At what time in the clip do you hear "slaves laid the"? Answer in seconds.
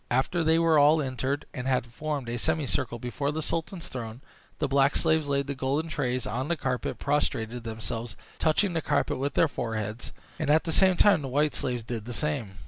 4.95-5.53